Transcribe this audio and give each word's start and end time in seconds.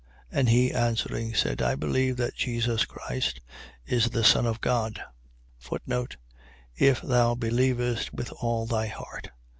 And 0.31 0.49
he 0.49 0.71
answering, 0.73 1.35
said: 1.35 1.61
I 1.61 1.75
believe 1.75 2.17
that 2.17 2.33
Jesus 2.33 2.85
Christ 2.85 3.39
is 3.85 4.09
the 4.09 4.23
Son 4.23 4.47
of 4.47 4.59
God. 4.59 4.99
If 6.75 7.01
thou 7.03 7.35
believest 7.35 8.11
with 8.11 8.31
all 8.37 8.65
thy 8.65 8.87
heart. 8.87 9.29